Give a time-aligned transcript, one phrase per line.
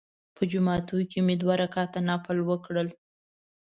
[0.35, 2.87] په جومات کې مې دوه رکعته نفل وکړل.